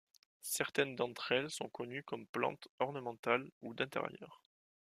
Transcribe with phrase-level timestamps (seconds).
[0.49, 4.41] Certaines d’entre elles sont connues comme plantes ornementales ou d’intérieur.